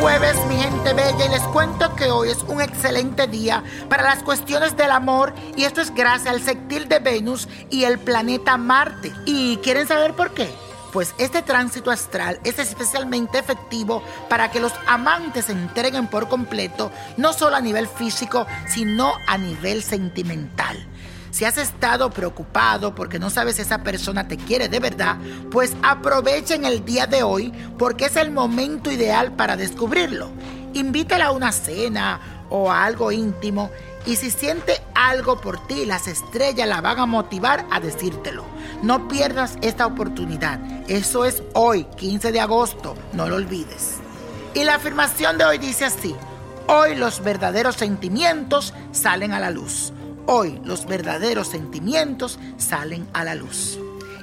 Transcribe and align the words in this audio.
jueves, 0.00 0.36
mi 0.48 0.56
gente 0.56 0.92
bella, 0.92 1.26
y 1.26 1.28
les 1.28 1.42
cuento 1.42 1.94
que 1.94 2.10
hoy 2.10 2.30
es 2.30 2.42
un 2.44 2.60
excelente 2.60 3.26
día 3.26 3.62
para 3.88 4.02
las 4.04 4.22
cuestiones 4.22 4.76
del 4.76 4.90
amor 4.90 5.34
y 5.56 5.64
esto 5.64 5.80
es 5.80 5.94
gracias 5.94 6.34
al 6.34 6.42
sextil 6.42 6.88
de 6.88 6.98
Venus 6.98 7.48
y 7.70 7.84
el 7.84 7.98
planeta 7.98 8.56
Marte. 8.56 9.12
¿Y 9.26 9.58
quieren 9.58 9.86
saber 9.86 10.14
por 10.14 10.32
qué? 10.32 10.48
Pues 10.92 11.14
este 11.18 11.42
tránsito 11.42 11.90
astral 11.90 12.40
es 12.44 12.58
especialmente 12.58 13.38
efectivo 13.38 14.02
para 14.28 14.50
que 14.50 14.60
los 14.60 14.72
amantes 14.86 15.46
se 15.46 15.52
entreguen 15.52 16.06
por 16.06 16.28
completo, 16.28 16.90
no 17.16 17.32
solo 17.32 17.56
a 17.56 17.60
nivel 17.60 17.86
físico, 17.86 18.46
sino 18.66 19.14
a 19.26 19.36
nivel 19.36 19.82
sentimental. 19.82 20.76
Si 21.30 21.44
has 21.44 21.58
estado 21.58 22.10
preocupado 22.10 22.94
porque 22.94 23.18
no 23.18 23.30
sabes 23.30 23.56
si 23.56 23.62
esa 23.62 23.82
persona 23.82 24.28
te 24.28 24.36
quiere 24.36 24.68
de 24.68 24.80
verdad, 24.80 25.16
pues 25.50 25.76
aprovechen 25.82 26.64
el 26.64 26.84
día 26.84 27.06
de 27.06 27.22
hoy 27.22 27.52
porque 27.78 28.06
es 28.06 28.16
el 28.16 28.30
momento 28.30 28.90
ideal 28.90 29.32
para 29.32 29.56
descubrirlo. 29.56 30.30
Invítala 30.74 31.26
a 31.26 31.32
una 31.32 31.52
cena 31.52 32.20
o 32.50 32.70
a 32.70 32.84
algo 32.84 33.12
íntimo 33.12 33.70
y 34.06 34.16
si 34.16 34.30
siente 34.30 34.80
algo 34.94 35.40
por 35.40 35.66
ti, 35.66 35.84
las 35.84 36.08
estrellas 36.08 36.66
la 36.66 36.80
van 36.80 36.98
a 36.98 37.06
motivar 37.06 37.66
a 37.70 37.78
decírtelo. 37.78 38.44
No 38.82 39.06
pierdas 39.08 39.58
esta 39.60 39.86
oportunidad. 39.86 40.60
Eso 40.88 41.24
es 41.24 41.42
hoy, 41.52 41.84
15 41.96 42.32
de 42.32 42.40
agosto. 42.40 42.96
No 43.12 43.28
lo 43.28 43.36
olvides. 43.36 43.96
Y 44.54 44.64
la 44.64 44.76
afirmación 44.76 45.36
de 45.36 45.44
hoy 45.44 45.58
dice 45.58 45.84
así. 45.84 46.16
Hoy 46.68 46.94
los 46.94 47.22
verdaderos 47.22 47.76
sentimientos 47.76 48.72
salen 48.92 49.32
a 49.32 49.40
la 49.40 49.50
luz. 49.50 49.92
Hoy 50.30 50.60
los 50.62 50.84
verdaderos 50.84 51.48
sentimientos 51.48 52.38
salen 52.58 53.08
a 53.14 53.24
la 53.24 53.34
luz. 53.34 53.78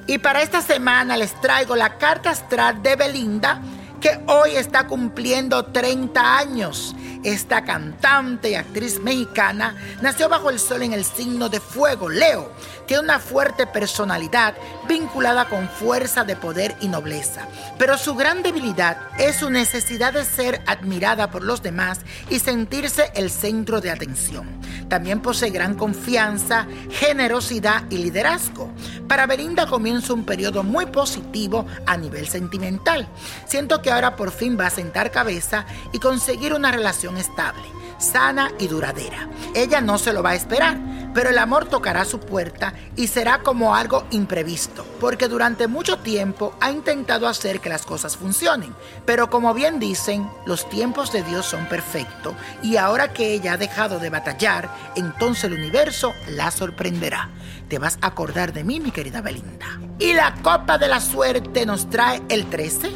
Y 0.06 0.20
para 0.20 0.44
esta 0.44 0.62
semana 0.62 1.18
les 1.18 1.34
traigo 1.42 1.76
la 1.76 1.98
carta 1.98 2.30
astral 2.30 2.84
de 2.84 2.96
Belinda, 2.96 3.60
que 4.00 4.20
hoy 4.28 4.52
está 4.52 4.86
cumpliendo 4.86 5.66
30 5.66 6.38
años. 6.38 6.96
Esta 7.26 7.66
cantante 7.66 8.52
y 8.52 8.54
actriz 8.54 9.00
mexicana 9.00 9.76
nació 10.00 10.30
bajo 10.30 10.52
el 10.52 10.60
sol 10.60 10.84
en 10.84 10.94
el 10.94 11.04
signo 11.04 11.50
de 11.50 11.60
fuego, 11.60 12.08
Leo. 12.08 12.52
Tiene 12.86 13.02
una 13.02 13.18
fuerte 13.18 13.66
personalidad 13.66 14.54
vinculada 14.88 15.50
con 15.50 15.68
fuerza 15.68 16.24
de 16.24 16.36
poder 16.36 16.76
y 16.82 16.88
nobleza. 16.88 17.48
Pero 17.80 17.98
su 17.98 18.14
gran 18.14 18.44
debilidad 18.44 18.98
es 19.18 19.38
su 19.38 19.50
necesidad 19.50 20.14
de 20.14 20.24
ser 20.24 20.62
admirada 20.68 21.32
por 21.32 21.44
los 21.44 21.64
demás 21.64 22.02
y 22.30 22.38
sentirse 22.38 23.12
el 23.16 23.32
centro 23.32 23.82
de 23.82 23.90
atención. 23.90 24.48
También 24.88 25.20
posee 25.20 25.50
gran 25.50 25.74
confianza, 25.74 26.68
generosidad 26.92 27.86
y 27.90 27.98
liderazgo. 27.98 28.72
Para 29.08 29.26
Belinda 29.26 29.66
comienza 29.66 30.14
un 30.14 30.26
periodo 30.26 30.62
muy 30.62 30.86
positivo 30.86 31.66
a 31.88 31.98
nivel 31.98 32.28
sentimental. 32.28 33.08
Siento 33.48 33.82
que 33.82 33.92
ahora 33.92 34.16
por 34.16 34.32
fin 34.32 34.58
va 34.60 34.68
a 34.68 34.70
sentar 34.70 35.10
cabeza 35.10 35.66
y 35.92 35.98
conseguir 35.98 36.54
una 36.54 36.72
estable, 37.18 37.64
sana 37.98 38.52
y 38.60 38.68
duradera. 38.68 39.30
Ella 39.54 39.82
no 39.82 39.98
se 39.98 40.14
lo 40.14 40.24
va 40.24 40.32
a 40.32 40.36
esperar, 40.36 40.78
pero 41.16 41.30
el 41.30 41.38
amor 41.38 41.66
tocará 41.66 42.04
su 42.04 42.20
puerta 42.20 42.74
y 42.98 43.08
será 43.08 43.40
como 43.40 43.74
algo 43.74 44.06
imprevisto, 44.12 44.86
porque 45.00 45.30
durante 45.30 45.68
mucho 45.68 46.00
tiempo 46.00 46.54
ha 46.60 46.72
intentado 46.72 47.28
hacer 47.28 47.62
que 47.62 47.70
las 47.70 47.86
cosas 47.86 48.18
funcionen. 48.18 48.76
Pero 49.06 49.30
como 49.30 49.54
bien 49.54 49.80
dicen, 49.80 50.30
los 50.46 50.68
tiempos 50.70 51.14
de 51.14 51.24
Dios 51.24 51.46
son 51.46 51.68
perfectos 51.68 52.36
y 52.62 52.76
ahora 52.76 53.14
que 53.14 53.34
ella 53.34 53.54
ha 53.54 53.58
dejado 53.58 53.98
de 53.98 54.10
batallar, 54.10 54.70
entonces 54.96 55.46
el 55.46 55.54
universo 55.54 56.14
la 56.28 56.52
sorprenderá. 56.52 57.30
Te 57.70 57.80
vas 57.80 57.98
a 58.02 58.08
acordar 58.08 58.52
de 58.52 58.66
mí, 58.66 58.82
mi 58.82 58.92
querida 58.92 59.22
Belinda. 59.22 59.80
Y 59.98 60.14
la 60.14 60.36
copa 60.44 60.78
de 60.78 60.90
la 60.90 61.00
suerte 61.00 61.66
nos 61.66 61.90
trae 61.90 62.22
el 62.28 62.48
13, 62.48 62.92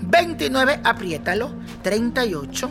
29, 0.00 0.80
apriétalo, 0.82 1.52
38, 1.82 2.70